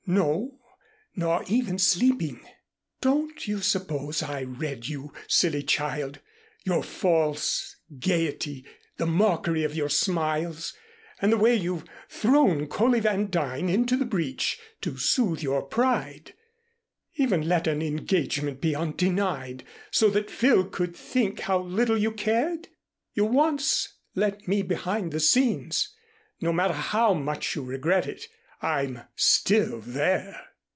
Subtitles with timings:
[0.07, 0.59] "No
[1.15, 2.41] nor even sleeping.
[2.99, 6.19] Don't you suppose I read you, silly child,
[6.65, 8.65] your false gayety,
[8.97, 10.73] the mockery of your smiles,
[11.21, 16.33] and the way you've thrown Coley Van Duyn into the breach to soothe your pride
[17.15, 22.67] even let an engagement be undenied so that Phil could think how little you cared?
[23.13, 25.93] You once let me behind the scenes;
[26.41, 28.27] no matter how much you regret it,
[28.63, 30.39] I'm still there."